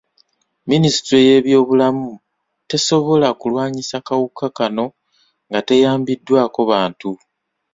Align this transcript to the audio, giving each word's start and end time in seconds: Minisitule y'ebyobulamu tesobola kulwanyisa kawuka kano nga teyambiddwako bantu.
Minisitule 0.69 1.19
y'ebyobulamu 1.27 2.09
tesobola 2.69 3.27
kulwanyisa 3.39 3.97
kawuka 4.07 4.45
kano 4.57 4.85
nga 5.47 5.59
teyambiddwako 5.67 6.61
bantu. 6.71 7.11